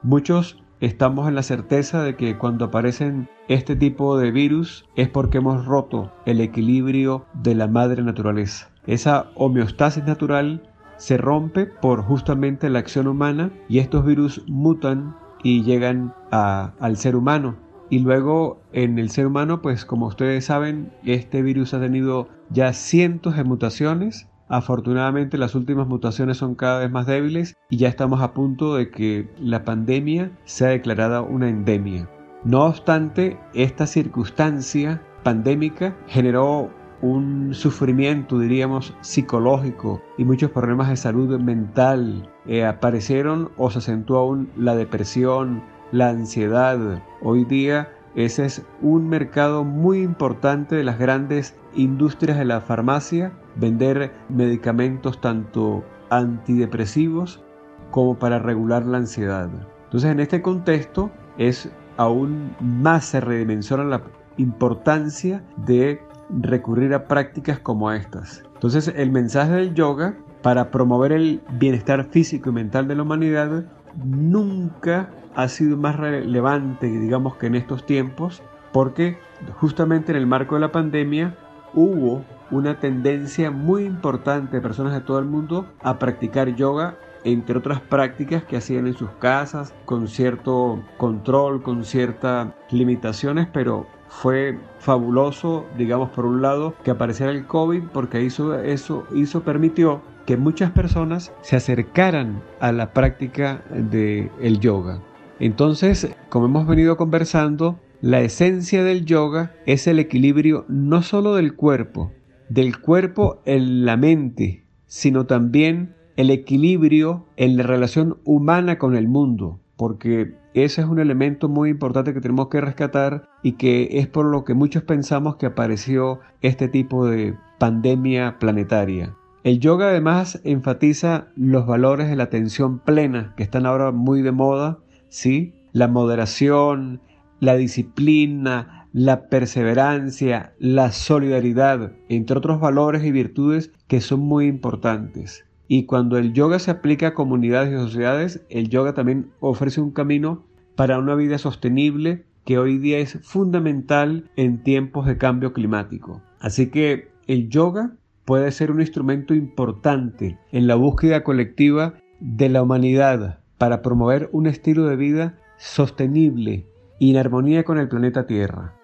Muchos 0.03 0.63
estamos 0.79 1.27
en 1.27 1.35
la 1.35 1.43
certeza 1.43 2.03
de 2.03 2.15
que 2.15 2.37
cuando 2.37 2.65
aparecen 2.65 3.29
este 3.47 3.75
tipo 3.75 4.17
de 4.17 4.31
virus 4.31 4.85
es 4.95 5.09
porque 5.09 5.37
hemos 5.37 5.65
roto 5.65 6.11
el 6.25 6.41
equilibrio 6.41 7.25
de 7.33 7.55
la 7.55 7.67
madre 7.67 8.03
naturaleza. 8.03 8.69
Esa 8.87 9.31
homeostasis 9.35 10.03
natural 10.05 10.61
se 10.97 11.17
rompe 11.17 11.65
por 11.65 12.01
justamente 12.01 12.69
la 12.69 12.79
acción 12.79 13.07
humana 13.07 13.51
y 13.67 13.79
estos 13.79 14.05
virus 14.05 14.43
mutan 14.47 15.15
y 15.43 15.63
llegan 15.63 16.13
al 16.31 16.97
ser 16.97 17.15
humano. 17.15 17.57
Y 17.89 17.99
luego 17.99 18.61
en 18.73 18.97
el 18.97 19.11
ser 19.11 19.27
humano, 19.27 19.61
pues 19.61 19.85
como 19.85 20.07
ustedes 20.07 20.45
saben, 20.45 20.91
este 21.03 21.43
virus 21.43 21.73
ha 21.73 21.79
tenido 21.79 22.29
ya 22.49 22.73
cientos 22.73 23.35
de 23.37 23.43
mutaciones 23.43 24.27
Afortunadamente 24.47 25.37
las 25.37 25.55
últimas 25.55 25.87
mutaciones 25.87 26.37
son 26.37 26.55
cada 26.55 26.79
vez 26.79 26.91
más 26.91 27.07
débiles 27.07 27.55
y 27.69 27.77
ya 27.77 27.87
estamos 27.87 28.21
a 28.21 28.33
punto 28.33 28.75
de 28.75 28.89
que 28.89 29.29
la 29.39 29.65
pandemia 29.65 30.31
sea 30.43 30.69
declarada 30.69 31.21
una 31.21 31.49
endemia. 31.49 32.07
No 32.43 32.65
obstante, 32.65 33.39
esta 33.55 33.87
circunstancia 33.87 35.01
pandémica 35.23 35.97
generó 36.07 36.69
un 37.01 37.53
sufrimiento, 37.53 38.39
diríamos, 38.39 38.93
psicológico 39.01 40.01
y 40.17 40.25
muchos 40.25 40.51
problemas 40.51 40.89
de 40.89 40.95
salud 40.95 41.39
mental. 41.39 42.29
Eh, 42.45 42.63
aparecieron 42.63 43.51
o 43.57 43.71
se 43.71 43.79
acentuó 43.79 44.19
aún 44.19 44.49
la 44.55 44.75
depresión, 44.75 45.63
la 45.91 46.09
ansiedad. 46.09 47.01
Hoy 47.21 47.45
día 47.45 47.89
ese 48.15 48.45
es 48.45 48.65
un 48.81 49.09
mercado 49.09 49.63
muy 49.63 50.01
importante 50.01 50.75
de 50.75 50.83
las 50.83 50.97
grandes 50.97 51.55
industrias 51.73 52.37
de 52.37 52.45
la 52.45 52.61
farmacia 52.61 53.33
vender 53.55 54.11
medicamentos 54.29 55.19
tanto 55.19 55.83
antidepresivos 56.09 57.43
como 57.91 58.17
para 58.17 58.39
regular 58.39 58.85
la 58.85 58.97
ansiedad. 58.97 59.49
Entonces 59.85 60.11
en 60.11 60.19
este 60.19 60.41
contexto 60.41 61.11
es 61.37 61.69
aún 61.97 62.55
más 62.61 63.05
se 63.05 63.19
redimensiona 63.19 63.83
la 63.83 64.01
importancia 64.37 65.43
de 65.57 66.01
recurrir 66.41 66.93
a 66.93 67.07
prácticas 67.07 67.59
como 67.59 67.91
estas. 67.91 68.43
Entonces 68.53 68.93
el 68.95 69.11
mensaje 69.11 69.53
del 69.53 69.73
yoga 69.73 70.17
para 70.41 70.71
promover 70.71 71.11
el 71.11 71.41
bienestar 71.53 72.05
físico 72.05 72.49
y 72.49 72.53
mental 72.53 72.87
de 72.87 72.95
la 72.95 73.03
humanidad 73.03 73.65
nunca 74.03 75.09
ha 75.35 75.47
sido 75.47 75.77
más 75.77 75.95
relevante, 75.95 76.87
digamos, 76.87 77.35
que 77.37 77.47
en 77.47 77.55
estos 77.55 77.85
tiempos, 77.85 78.41
porque 78.71 79.17
justamente 79.53 80.11
en 80.11 80.17
el 80.17 80.27
marco 80.27 80.55
de 80.55 80.61
la 80.61 80.71
pandemia 80.71 81.35
hubo 81.73 82.23
una 82.51 82.79
tendencia 82.79 83.51
muy 83.51 83.85
importante 83.85 84.57
de 84.57 84.61
personas 84.61 84.93
de 84.93 85.01
todo 85.01 85.19
el 85.19 85.25
mundo 85.25 85.67
a 85.81 85.99
practicar 85.99 86.55
yoga 86.55 86.97
entre 87.25 87.57
otras 87.57 87.81
prácticas 87.81 88.43
que 88.43 88.55
hacían 88.55 88.85
en 88.85 88.93
sus 88.93 89.09
casas, 89.19 89.73
con 89.85 90.07
cierto 90.07 90.83
control, 90.97 91.63
con 91.63 91.83
ciertas 91.83 92.49
limitaciones, 92.69 93.47
pero 93.51 93.87
fue 94.21 94.57
fabuloso, 94.79 95.65
digamos, 95.77 96.09
por 96.09 96.25
un 96.25 96.41
lado, 96.41 96.73
que 96.83 96.91
apareciera 96.91 97.31
el 97.31 97.45
COVID, 97.45 97.83
porque 97.93 98.23
hizo, 98.23 98.59
eso 98.59 99.05
hizo, 99.13 99.43
permitió 99.43 100.01
que 100.25 100.37
muchas 100.37 100.71
personas 100.71 101.33
se 101.41 101.55
acercaran 101.55 102.41
a 102.59 102.71
la 102.71 102.93
práctica 102.93 103.63
del 103.69 104.31
el 104.41 104.59
yoga. 104.59 105.01
Entonces, 105.39 106.15
como 106.29 106.45
hemos 106.45 106.65
venido 106.65 106.97
conversando, 106.97 107.79
la 108.01 108.21
esencia 108.21 108.83
del 108.83 109.05
yoga 109.05 109.53
es 109.65 109.85
el 109.85 109.99
equilibrio 109.99 110.65
no 110.69 111.01
solo 111.01 111.35
del 111.35 111.55
cuerpo, 111.55 112.11
del 112.47 112.79
cuerpo 112.79 113.41
en 113.45 113.85
la 113.85 113.97
mente, 113.97 114.63
sino 114.85 115.25
también 115.25 115.93
el 116.15 116.29
equilibrio 116.29 117.25
en 117.35 117.57
la 117.57 117.63
relación 117.63 118.17
humana 118.23 118.77
con 118.77 118.95
el 118.95 119.09
mundo, 119.09 119.59
porque 119.75 120.35
ese 120.63 120.81
es 120.81 120.87
un 120.87 120.99
elemento 120.99 121.49
muy 121.49 121.69
importante 121.69 122.13
que 122.13 122.21
tenemos 122.21 122.47
que 122.47 122.61
rescatar 122.61 123.29
y 123.43 123.53
que 123.53 123.89
es 123.91 124.07
por 124.07 124.25
lo 124.25 124.45
que 124.45 124.53
muchos 124.53 124.83
pensamos 124.83 125.35
que 125.35 125.47
apareció 125.47 126.21
este 126.41 126.69
tipo 126.69 127.05
de 127.05 127.37
pandemia 127.59 128.39
planetaria. 128.39 129.15
El 129.43 129.59
yoga 129.59 129.89
además 129.89 130.39
enfatiza 130.43 131.27
los 131.35 131.67
valores 131.67 132.09
de 132.09 132.15
la 132.15 132.23
atención 132.23 132.79
plena, 132.79 133.33
que 133.35 133.43
están 133.43 133.65
ahora 133.65 133.91
muy 133.91 134.21
de 134.21 134.31
moda, 134.31 134.79
¿sí? 135.09 135.53
La 135.73 135.87
moderación, 135.87 137.01
la 137.39 137.55
disciplina, 137.55 138.87
la 138.93 139.27
perseverancia, 139.27 140.53
la 140.57 140.93
solidaridad, 140.93 141.91
entre 142.07 142.37
otros 142.37 142.61
valores 142.61 143.03
y 143.03 143.11
virtudes 143.11 143.71
que 143.87 143.99
son 143.99 144.21
muy 144.21 144.47
importantes. 144.47 145.44
Y 145.67 145.85
cuando 145.85 146.17
el 146.17 146.33
yoga 146.33 146.59
se 146.59 146.71
aplica 146.71 147.07
a 147.07 147.13
comunidades 147.13 147.73
y 147.73 147.77
sociedades, 147.77 148.45
el 148.49 148.69
yoga 148.69 148.93
también 148.93 149.31
ofrece 149.39 149.81
un 149.81 149.91
camino 149.91 150.43
para 150.75 150.99
una 150.99 151.15
vida 151.15 151.37
sostenible 151.37 152.25
que 152.45 152.59
hoy 152.59 152.77
día 152.77 152.99
es 152.99 153.19
fundamental 153.23 154.29
en 154.35 154.61
tiempos 154.61 155.07
de 155.07 155.17
cambio 155.17 155.53
climático. 155.53 156.21
Así 156.39 156.69
que 156.69 157.09
el 157.27 157.49
yoga 157.49 157.93
puede 158.25 158.51
ser 158.51 158.71
un 158.71 158.81
instrumento 158.81 159.33
importante 159.33 160.37
en 160.51 160.67
la 160.67 160.75
búsqueda 160.75 161.23
colectiva 161.23 161.95
de 162.19 162.49
la 162.49 162.61
humanidad 162.61 163.39
para 163.57 163.81
promover 163.81 164.29
un 164.31 164.47
estilo 164.47 164.85
de 164.85 164.95
vida 164.95 165.39
sostenible 165.57 166.67
y 166.99 167.11
en 167.11 167.17
armonía 167.17 167.63
con 167.63 167.79
el 167.79 167.87
planeta 167.87 168.27
Tierra. 168.27 168.75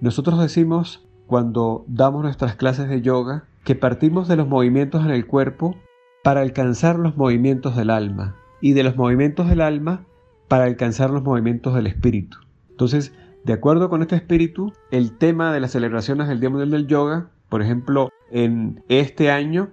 Nosotros 0.00 0.40
decimos 0.40 1.06
cuando 1.26 1.84
damos 1.88 2.22
nuestras 2.22 2.56
clases 2.56 2.88
de 2.88 3.00
yoga 3.00 3.44
que 3.64 3.74
partimos 3.74 4.28
de 4.28 4.36
los 4.36 4.48
movimientos 4.48 5.04
en 5.04 5.12
el 5.12 5.26
cuerpo 5.26 5.76
para 6.22 6.40
alcanzar 6.40 6.98
los 6.98 7.16
movimientos 7.16 7.76
del 7.76 7.90
alma. 7.90 8.36
y 8.64 8.74
de 8.74 8.84
los 8.84 8.96
movimientos 8.96 9.48
del 9.48 9.60
alma 9.60 10.06
para 10.46 10.64
alcanzar 10.66 11.10
los 11.10 11.24
movimientos 11.24 11.74
del 11.74 11.88
espíritu. 11.88 12.38
Entonces, 12.70 13.12
de 13.42 13.52
acuerdo 13.54 13.90
con 13.90 14.02
este 14.02 14.14
espíritu, 14.14 14.72
el 14.92 15.18
tema 15.18 15.52
de 15.52 15.58
las 15.58 15.72
celebraciones 15.72 16.28
del 16.28 16.38
Día 16.38 16.48
Mundial 16.48 16.70
del 16.70 16.86
Yoga, 16.86 17.30
por 17.48 17.60
ejemplo, 17.60 18.10
en 18.30 18.84
este 18.88 19.32
año, 19.32 19.70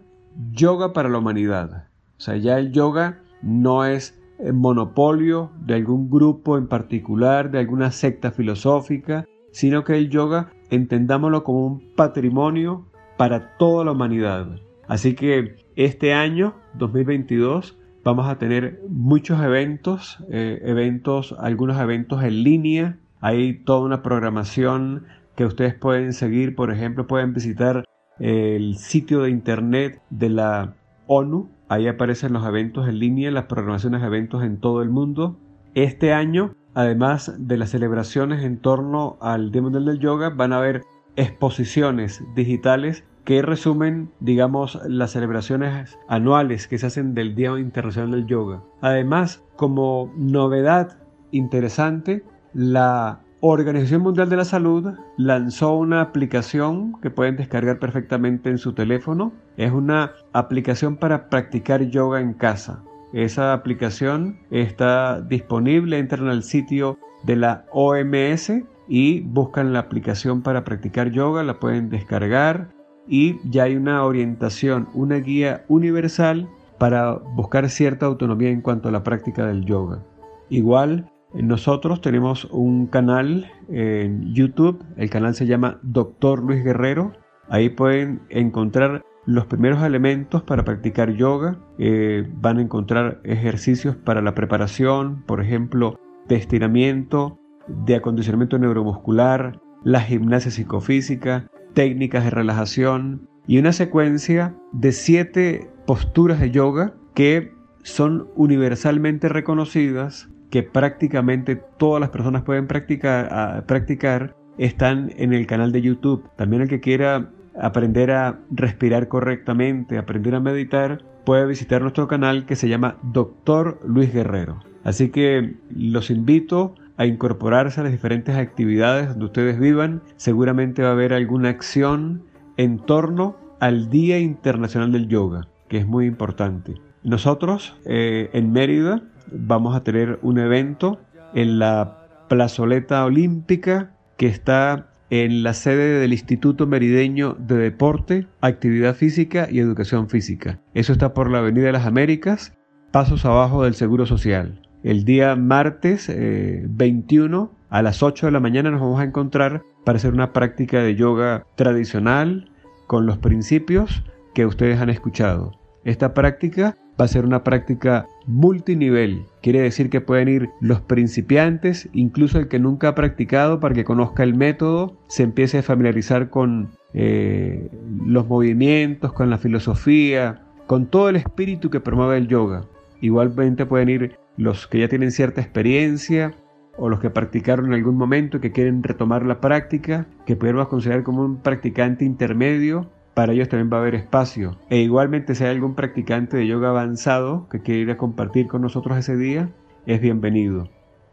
yoga 0.51 0.91
para 0.91 1.07
la 1.07 1.19
humanidad. 1.19 1.87
O 2.17 2.21
sea, 2.21 2.35
ya 2.37 2.57
el 2.57 2.71
yoga 2.71 3.21
no 3.43 3.85
es 3.85 4.19
monopolio 4.53 5.51
de 5.65 5.75
algún 5.75 6.09
grupo 6.09 6.57
en 6.57 6.67
particular, 6.67 7.51
de 7.51 7.59
alguna 7.59 7.91
secta 7.91 8.31
filosófica, 8.31 9.25
sino 9.51 9.83
que 9.83 9.97
el 9.97 10.09
yoga 10.09 10.51
entendámoslo 10.71 11.43
como 11.43 11.65
un 11.65 11.95
patrimonio 11.95 12.87
para 13.17 13.57
toda 13.57 13.85
la 13.85 13.91
humanidad. 13.91 14.47
Así 14.87 15.13
que 15.13 15.55
este 15.79 16.13
año 16.13 16.55
2022 16.73 17.77
vamos 18.03 18.27
a 18.27 18.37
tener 18.37 18.81
muchos 18.89 19.41
eventos, 19.41 20.21
eh, 20.29 20.59
eventos, 20.65 21.33
algunos 21.39 21.79
eventos 21.79 22.21
en 22.21 22.43
línea. 22.43 22.97
Hay 23.21 23.63
toda 23.63 23.85
una 23.85 24.03
programación 24.03 25.05
que 25.37 25.45
ustedes 25.45 25.73
pueden 25.75 26.11
seguir. 26.11 26.53
Por 26.53 26.69
ejemplo, 26.69 27.07
pueden 27.07 27.33
visitar 27.33 27.85
el 28.19 28.75
sitio 28.75 29.21
de 29.21 29.29
internet 29.29 30.01
de 30.09 30.27
la 30.27 30.75
ONU. 31.07 31.49
Ahí 31.69 31.87
aparecen 31.87 32.33
los 32.33 32.45
eventos 32.45 32.89
en 32.89 32.99
línea, 32.99 33.31
las 33.31 33.45
programaciones 33.45 34.01
de 34.01 34.07
eventos 34.07 34.43
en 34.43 34.59
todo 34.59 34.81
el 34.81 34.89
mundo. 34.89 35.39
Este 35.75 36.11
año, 36.11 36.55
además 36.73 37.33
de 37.39 37.55
las 37.55 37.69
celebraciones 37.69 38.43
en 38.43 38.57
torno 38.57 39.17
al 39.21 39.53
Día 39.53 39.61
Mundial 39.61 39.85
del 39.85 39.99
Yoga, 39.99 40.29
van 40.29 40.51
a 40.51 40.57
haber 40.57 40.81
exposiciones 41.15 42.21
digitales 42.35 43.05
que 43.29 43.43
resumen, 43.43 44.09
digamos, 44.19 44.79
las 44.87 45.11
celebraciones 45.11 45.99
anuales 46.07 46.67
que 46.67 46.79
se 46.79 46.87
hacen 46.87 47.13
del 47.13 47.35
Día 47.35 47.59
Internacional 47.59 48.09
del 48.09 48.25
Yoga. 48.25 48.63
Además, 48.81 49.43
como 49.55 50.11
novedad 50.17 50.97
interesante, 51.29 52.23
la 52.55 53.19
Organización 53.39 54.01
Mundial 54.01 54.29
de 54.29 54.37
la 54.37 54.45
Salud 54.45 54.95
lanzó 55.15 55.75
una 55.75 56.01
aplicación 56.01 56.99
que 57.03 57.11
pueden 57.11 57.35
descargar 57.35 57.77
perfectamente 57.77 58.49
en 58.49 58.57
su 58.57 58.73
teléfono. 58.73 59.31
Es 59.57 59.71
una 59.71 60.13
aplicación 60.33 60.97
para 60.97 61.29
practicar 61.29 61.83
yoga 61.83 62.21
en 62.21 62.33
casa. 62.33 62.81
Esa 63.13 63.53
aplicación 63.53 64.39
está 64.49 65.21
disponible, 65.21 65.99
entran 65.99 66.29
al 66.29 66.41
sitio 66.41 66.97
de 67.25 67.35
la 67.35 67.65
OMS 67.73 68.53
y 68.87 69.21
buscan 69.21 69.71
la 69.71 69.81
aplicación 69.81 70.41
para 70.41 70.63
practicar 70.63 71.11
yoga, 71.11 71.43
la 71.43 71.59
pueden 71.59 71.91
descargar 71.91 72.78
y 73.09 73.39
ya 73.43 73.63
hay 73.63 73.75
una 73.75 74.03
orientación, 74.05 74.87
una 74.93 75.15
guía 75.15 75.65
universal 75.67 76.47
para 76.77 77.13
buscar 77.13 77.69
cierta 77.69 78.05
autonomía 78.05 78.49
en 78.49 78.61
cuanto 78.61 78.87
a 78.87 78.91
la 78.91 79.03
práctica 79.03 79.45
del 79.45 79.65
yoga. 79.65 80.03
Igual 80.49 81.11
nosotros 81.33 82.01
tenemos 82.01 82.45
un 82.45 82.87
canal 82.87 83.51
en 83.67 84.33
YouTube, 84.33 84.83
el 84.95 85.09
canal 85.09 85.35
se 85.35 85.47
llama 85.47 85.79
Doctor 85.81 86.43
Luis 86.43 86.63
Guerrero. 86.63 87.13
Ahí 87.49 87.69
pueden 87.69 88.21
encontrar 88.29 89.03
los 89.25 89.45
primeros 89.45 89.83
elementos 89.83 90.41
para 90.43 90.63
practicar 90.63 91.13
yoga. 91.13 91.59
Eh, 91.77 92.27
van 92.35 92.57
a 92.57 92.61
encontrar 92.61 93.21
ejercicios 93.23 93.95
para 93.95 94.21
la 94.21 94.33
preparación, 94.33 95.23
por 95.27 95.41
ejemplo, 95.41 95.99
de 96.27 96.35
estiramiento, 96.35 97.37
de 97.67 97.95
acondicionamiento 97.95 98.57
neuromuscular, 98.57 99.59
la 99.83 100.01
gimnasia 100.01 100.51
psicofísica, 100.51 101.49
técnicas 101.73 102.23
de 102.23 102.29
relajación 102.29 103.27
y 103.47 103.57
una 103.57 103.73
secuencia 103.73 104.55
de 104.71 104.91
siete 104.91 105.69
posturas 105.85 106.39
de 106.39 106.51
yoga 106.51 106.93
que 107.13 107.51
son 107.83 108.27
universalmente 108.35 109.29
reconocidas 109.29 110.29
que 110.49 110.63
prácticamente 110.63 111.55
todas 111.55 112.01
las 112.01 112.09
personas 112.09 112.43
pueden 112.43 112.67
practicar, 112.67 113.65
practicar 113.65 114.35
están 114.57 115.11
en 115.17 115.33
el 115.33 115.47
canal 115.47 115.71
de 115.71 115.81
YouTube. 115.81 116.27
También 116.35 116.63
el 116.63 116.67
que 116.67 116.79
quiera 116.79 117.29
aprender 117.59 118.11
a 118.11 118.39
respirar 118.51 119.07
correctamente, 119.07 119.97
aprender 119.97 120.35
a 120.35 120.39
meditar, 120.39 121.03
puede 121.25 121.45
visitar 121.45 121.81
nuestro 121.81 122.07
canal 122.07 122.45
que 122.45 122.55
se 122.55 122.67
llama 122.69 122.97
Doctor 123.03 123.79
Luis 123.85 124.13
Guerrero. 124.13 124.59
Así 124.83 125.09
que 125.09 125.55
los 125.69 126.09
invito 126.09 126.75
a 126.99 127.05
incorporarse 127.05 127.79
a 127.79 127.83
las 127.83 127.93
diferentes 127.93 128.35
actividades 128.35 129.07
donde 129.07 129.25
ustedes 129.25 129.57
vivan. 129.57 130.03
Seguramente 130.17 130.83
va 130.83 130.89
a 130.89 130.91
haber 130.91 131.13
alguna 131.13 131.47
acción 131.47 132.25
en 132.57 132.77
torno 132.77 133.37
al 133.61 133.89
Día 133.89 134.19
Internacional 134.19 134.91
del 134.91 135.07
Yoga, 135.07 135.47
que 135.69 135.77
es 135.77 135.87
muy 135.87 136.05
importante. 136.05 136.75
Nosotros 137.03 137.77
eh, 137.85 138.29
en 138.33 138.51
Mérida 138.51 139.01
vamos 139.31 139.77
a 139.77 139.83
tener 139.85 140.19
un 140.23 140.39
evento 140.39 140.99
en 141.33 141.57
la 141.57 142.05
plazoleta 142.27 143.05
olímpica 143.05 143.91
que 144.17 144.27
está 144.27 144.89
en 145.09 145.41
la 145.41 145.53
sede 145.53 145.99
del 146.01 146.11
Instituto 146.11 146.67
Merideño 146.67 147.33
de 147.39 147.55
Deporte, 147.55 148.27
Actividad 148.41 148.93
Física 148.93 149.47
y 149.49 149.59
Educación 149.59 150.09
Física. 150.09 150.59
Eso 150.73 150.91
está 150.91 151.13
por 151.13 151.31
la 151.31 151.39
Avenida 151.39 151.67
de 151.67 151.71
las 151.71 151.85
Américas, 151.85 152.53
pasos 152.91 153.23
abajo 153.23 153.63
del 153.63 153.73
Seguro 153.73 154.05
Social. 154.05 154.68
El 154.83 155.03
día 155.03 155.35
martes 155.35 156.07
21 156.07 157.51
eh, 157.51 157.57
a 157.69 157.81
las 157.81 158.01
8 158.01 158.27
de 158.27 158.31
la 158.31 158.39
mañana 158.39 158.71
nos 158.71 158.79
vamos 158.79 159.01
a 159.01 159.03
encontrar 159.03 159.63
para 159.83 159.97
hacer 159.97 160.13
una 160.13 160.31
práctica 160.31 160.81
de 160.81 160.95
yoga 160.95 161.45
tradicional 161.55 162.49
con 162.87 163.05
los 163.05 163.17
principios 163.17 164.03
que 164.33 164.45
ustedes 164.45 164.79
han 164.79 164.89
escuchado. 164.89 165.51
Esta 165.83 166.13
práctica 166.13 166.77
va 166.99 167.05
a 167.05 167.09
ser 167.09 167.25
una 167.25 167.43
práctica 167.43 168.07
multinivel. 168.25 169.25
Quiere 169.41 169.61
decir 169.61 169.89
que 169.89 169.99
pueden 169.99 170.29
ir 170.29 170.49
los 170.61 170.79
principiantes, 170.79 171.89
incluso 171.91 172.39
el 172.39 172.47
que 172.47 172.59
nunca 172.59 172.89
ha 172.89 172.95
practicado, 172.95 173.59
para 173.59 173.75
que 173.75 173.83
conozca 173.83 174.23
el 174.23 174.33
método, 174.33 174.97
se 175.07 175.23
empiece 175.23 175.59
a 175.59 175.63
familiarizar 175.63 176.29
con 176.29 176.69
eh, 176.93 177.69
los 178.05 178.27
movimientos, 178.27 179.11
con 179.11 179.29
la 179.29 179.37
filosofía, 179.37 180.41
con 180.67 180.85
todo 180.85 181.09
el 181.09 181.17
espíritu 181.17 181.69
que 181.69 181.81
promueve 181.81 182.17
el 182.17 182.27
yoga. 182.27 182.63
Igualmente 183.01 183.65
pueden 183.65 183.89
ir 183.89 184.17
los 184.39 184.67
que 184.67 184.79
ya 184.79 184.87
tienen 184.87 185.11
cierta 185.11 185.41
experiencia 185.41 186.33
o 186.77 186.87
los 186.87 187.01
que 187.01 187.09
practicaron 187.09 187.67
en 187.67 187.73
algún 187.73 187.97
momento 187.97 188.37
y 188.37 188.39
que 188.39 188.53
quieren 188.53 188.81
retomar 188.81 189.25
la 189.25 189.41
práctica, 189.41 190.07
que 190.25 190.37
podemos 190.37 190.69
considerar 190.69 191.03
como 191.03 191.23
un 191.23 191.41
practicante 191.41 192.05
intermedio 192.05 192.89
para 193.13 193.33
ellos 193.33 193.49
también 193.49 193.69
va 193.71 193.77
a 193.77 193.81
haber 193.81 193.95
espacio. 193.95 194.57
E 194.69 194.77
igualmente 194.77 195.35
si 195.35 195.43
hay 195.43 195.49
algún 195.49 195.75
practicante 195.75 196.37
de 196.37 196.47
yoga 196.47 196.69
avanzado 196.69 197.49
que 197.49 197.59
quiera 197.59 197.81
ir 197.81 197.91
a 197.91 197.97
compartir 197.97 198.47
con 198.47 198.61
nosotros 198.61 198.97
ese 198.97 199.17
día, 199.17 199.49
es 199.85 199.99
bienvenido. 199.99 200.69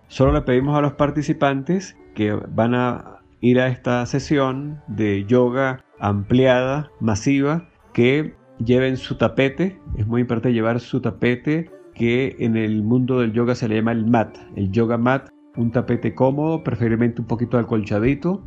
Solo 0.07 0.33
le 0.33 0.43
pedimos 0.43 0.79
a 0.79 0.81
los 0.81 0.93
participantes 0.93 1.97
que 2.15 2.33
van 2.33 2.77
a 2.77 3.23
ir 3.41 3.59
a 3.59 3.67
esta 3.67 4.07
sesión 4.07 4.81
de 4.87 5.25
yoga 5.25 5.85
ampliada, 5.99 6.93
masiva, 7.01 7.69
que 7.93 8.37
lleven 8.65 8.97
su 8.97 9.19
tapete. 9.19 9.81
Es 9.97 10.07
muy 10.07 10.21
importante 10.21 10.53
llevar 10.53 10.79
su 10.79 11.01
tapete 11.01 11.73
que 11.97 12.37
en 12.39 12.57
el 12.57 12.83
mundo 12.83 13.21
del 13.21 13.33
yoga 13.33 13.55
se 13.55 13.69
le 13.69 13.77
llama 13.77 13.93
el 13.93 14.07
mat. 14.07 14.37
El 14.55 14.71
yoga 14.71 14.99
mat, 14.99 15.29
un 15.57 15.71
tapete 15.73 16.15
cómodo, 16.15 16.63
preferiblemente 16.63 17.23
un 17.23 17.27
poquito 17.27 17.59
acolchadito 17.59 18.43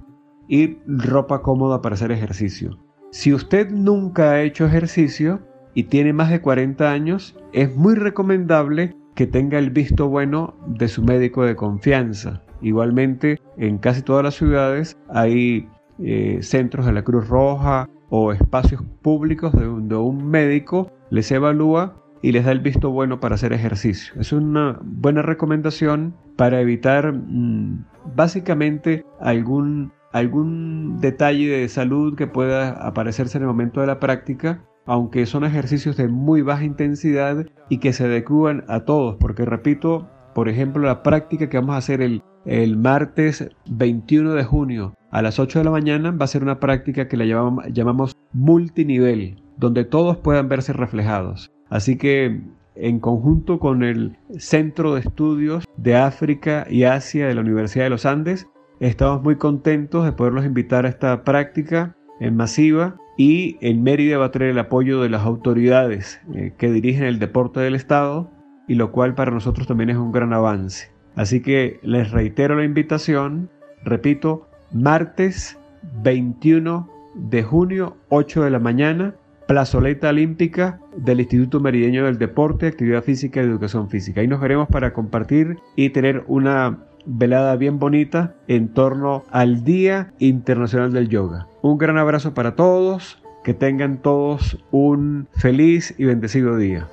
y 0.48 0.78
ropa 0.86 1.42
cómoda 1.42 1.82
para 1.82 1.96
hacer 1.96 2.12
ejercicio. 2.12 2.78
Si 3.12 3.34
usted 3.34 3.72
nunca 3.72 4.32
ha 4.32 4.42
hecho 4.42 4.66
ejercicio 4.66 5.42
y 5.74 5.84
tiene 5.84 6.14
más 6.14 6.30
de 6.30 6.42
40 6.42 6.92
años, 6.92 7.36
es 7.52 7.76
muy 7.76 7.96
recomendable 7.96 8.96
que 9.16 9.26
tenga 9.26 9.58
el 9.58 9.72
visto 9.72 10.08
bueno 10.08 10.56
de 10.68 10.88
su 10.88 11.04
médico 11.04 11.44
de 11.44 11.56
confianza. 11.56 12.44
Igualmente, 12.62 13.40
en 13.58 13.80
casi 13.80 14.02
todas 14.04 14.24
las 14.24 14.36
ciudades 14.36 14.98
hay 15.10 15.68
eh, 16.00 16.40
centros 16.42 16.86
de 16.86 16.94
la 16.94 17.04
Cruz 17.04 17.28
Roja 17.28 17.90
o 18.10 18.32
espacios 18.32 18.84
públicos 19.02 19.52
donde 19.54 19.96
un 19.96 20.30
médico 20.30 20.92
les 21.10 21.32
evalúa 21.32 21.96
y 22.22 22.32
les 22.32 22.46
da 22.46 22.52
el 22.52 22.60
visto 22.60 22.92
bueno 22.92 23.20
para 23.20 23.36
hacer 23.36 23.54
ejercicio. 23.54 24.14
Es 24.20 24.34
una 24.34 24.80
buena 24.84 25.22
recomendación 25.22 26.16
para 26.36 26.62
evitar 26.62 27.14
mm, 27.14 27.86
básicamente 28.16 29.06
algún 29.20 29.92
algún 30.12 31.00
detalle 31.00 31.50
de 31.50 31.70
salud 31.70 32.16
que 32.16 32.28
pueda 32.28 32.72
aparecerse 32.72 33.38
en 33.38 33.44
el 33.44 33.48
momento 33.48 33.82
de 33.82 33.88
la 33.88 34.00
práctica, 34.00 34.64
aunque 34.86 35.26
son 35.26 35.44
ejercicios 35.44 35.98
de 35.98 36.08
muy 36.08 36.42
baja 36.42 36.64
intensidad 36.64 37.46
y 37.70 37.78
que 37.78 37.94
se 37.94 38.06
adecuan 38.06 38.64
a 38.68 38.86
todos, 38.86 39.18
porque 39.20 39.46
repito, 39.46 40.10
por 40.34 40.50
ejemplo, 40.50 40.82
la 40.82 41.04
práctica 41.04 41.50
que 41.50 41.58
vamos 41.58 41.76
a 41.76 41.80
hacer 41.80 42.02
el, 42.02 42.24
el 42.46 42.78
martes 42.78 43.50
21 43.70 44.34
de 44.34 44.44
junio 44.44 44.96
a 45.12 45.22
las 45.22 45.40
8 45.40 45.60
de 45.60 45.66
la 45.66 45.72
mañana 45.72 46.12
va 46.12 46.26
a 46.26 46.28
ser 46.28 46.44
una 46.44 46.60
práctica 46.60 47.08
que 47.08 47.18
la 47.18 47.26
llamamos, 47.26 47.66
llamamos 47.72 48.18
multinivel, 48.34 49.44
donde 49.58 49.86
todos 49.86 50.18
puedan 50.18 50.50
verse 50.50 50.74
reflejados. 50.74 51.52
Así 51.70 51.98
que 51.98 52.42
en 52.76 53.00
conjunto 53.00 53.60
con 53.60 53.84
el 53.84 54.18
Centro 54.38 54.96
de 54.96 55.02
Estudios 55.02 55.66
de 55.78 55.96
África 55.96 56.66
y 56.70 56.84
Asia 56.84 57.28
de 57.28 57.36
la 57.36 57.42
Universidad 57.42 57.86
de 57.86 57.90
los 57.90 58.06
Andes, 58.06 58.48
Estamos 58.80 59.22
muy 59.22 59.36
contentos 59.36 60.06
de 60.06 60.14
poderlos 60.14 60.46
invitar 60.46 60.86
a 60.86 60.90
esta 60.90 61.26
práctica 61.26 61.98
en 62.22 62.38
masiva 62.38 62.96
y 63.18 63.58
en 63.60 63.84
Mérida 63.84 64.18
va 64.18 64.28
a 64.28 64.32
tener 64.32 64.52
el 64.52 64.60
apoyo 64.60 65.02
de 65.02 65.10
las 65.10 65.26
autoridades 65.26 66.22
eh, 66.34 66.54
que 66.58 66.72
dirigen 66.72 67.04
el 67.04 67.20
deporte 67.20 67.60
del 67.60 67.76
Estado 67.76 68.32
y 68.70 68.76
lo 68.76 68.94
cual 68.94 69.16
para 69.16 69.32
nosotros 69.32 69.68
también 69.68 69.90
es 69.90 69.98
un 69.98 70.14
gran 70.14 70.32
avance. 70.32 70.92
Así 71.16 71.42
que 71.42 71.82
les 71.84 72.12
reitero 72.12 72.56
la 72.56 72.64
invitación, 72.64 73.50
repito, 73.84 74.48
martes 74.72 75.60
21 76.02 76.90
de 77.16 77.44
junio, 77.44 77.98
8 78.08 78.44
de 78.44 78.50
la 78.50 78.60
mañana, 78.60 79.16
plazoleta 79.50 80.10
olímpica 80.10 80.80
del 80.96 81.22
Instituto 81.22 81.60
Merideño 81.60 82.06
del 82.06 82.20
Deporte, 82.20 82.68
Actividad 82.68 83.04
Física 83.04 83.42
y 83.42 83.46
Educación 83.46 83.90
Física. 83.90 84.22
Ahí 84.22 84.28
nos 84.28 84.40
veremos 84.40 84.68
para 84.68 84.94
compartir 84.94 85.58
y 85.76 85.90
tener 85.90 86.24
una 86.28 86.78
velada 87.08 87.56
bien 87.56 87.80
bonita 87.80 88.36
en 88.48 88.68
torno 88.68 89.24
al 89.32 89.64
Día 89.64 90.14
Internacional 90.20 90.94
del 90.94 91.10
Yoga. 91.10 91.48
Un 91.64 91.80
gran 91.80 91.98
abrazo 91.98 92.36
para 92.36 92.54
todos, 92.54 93.24
que 93.44 93.56
tengan 93.56 94.04
todos 94.04 94.60
un 94.70 95.28
feliz 95.34 95.96
y 95.98 96.06
bendecido 96.06 96.56
día. 96.56 96.88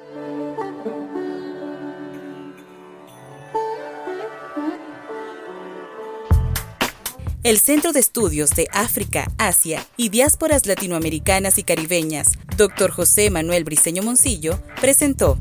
El 7.47 7.61
Centro 7.61 7.93
de 7.93 8.01
Estudios 8.01 8.51
de 8.51 8.67
África, 8.73 9.31
Asia 9.39 9.87
y 9.97 10.09
Diásporas 10.09 10.67
Latinoamericanas 10.67 11.59
y 11.59 11.63
Caribeñas, 11.63 12.33
Dr. 12.57 12.91
José 12.91 13.31
Manuel 13.31 13.63
Briceño 13.63 14.03
Moncillo, 14.03 14.59
presentó 14.81 15.39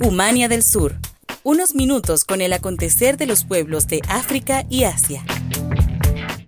Humania 0.00 0.48
del 0.48 0.64
Sur, 0.64 0.96
unos 1.44 1.76
minutos 1.76 2.24
con 2.24 2.40
el 2.40 2.52
acontecer 2.52 3.16
de 3.16 3.26
los 3.26 3.44
pueblos 3.44 3.86
de 3.86 4.00
África 4.08 4.66
y 4.68 4.82
Asia. 4.82 5.22